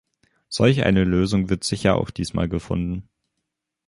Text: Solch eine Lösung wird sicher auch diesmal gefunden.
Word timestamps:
Solch 0.49 0.83
eine 0.83 1.03
Lösung 1.03 1.51
wird 1.51 1.63
sicher 1.63 1.95
auch 1.95 2.09
diesmal 2.09 2.49
gefunden. 2.49 3.07